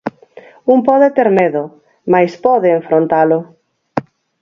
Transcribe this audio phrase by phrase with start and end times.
[0.73, 1.63] Un pode ter medo,
[2.11, 3.39] mais pode enfrontalo.